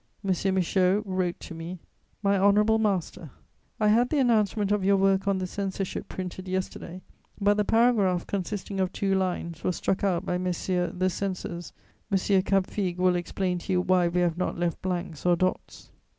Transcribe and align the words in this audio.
M. 0.27 0.55
Michaud 0.55 1.03
wrote 1.05 1.39
to 1.41 1.53
me: 1.53 1.77
"MY 2.23 2.35
HONORABLE 2.35 2.79
MASTER, 2.79 3.29
"I 3.79 3.89
had 3.89 4.09
the 4.09 4.17
announcement 4.17 4.71
of 4.71 4.83
your 4.83 4.97
work 4.97 5.27
on 5.27 5.37
the 5.37 5.45
censorship 5.45 6.09
printed 6.09 6.47
yesterday, 6.47 7.03
but 7.39 7.55
the 7.55 7.63
paragraph, 7.63 8.25
consisting 8.25 8.79
of 8.79 8.91
two 8.91 9.13
lines, 9.13 9.63
was 9.63 9.75
struck 9.75 10.03
out 10.03 10.25
by 10.25 10.39
messieurs 10.39 10.95
the 10.97 11.11
censors. 11.11 11.71
M. 12.11 12.17
Capefigue 12.17 12.97
will 12.97 13.15
explain 13.15 13.59
to 13.59 13.73
you 13.73 13.81
why 13.81 14.07
we 14.07 14.21
have 14.21 14.39
not 14.39 14.57
left 14.57 14.81
blanks 14.81 15.23
or 15.23 15.35
dots. 15.35 15.91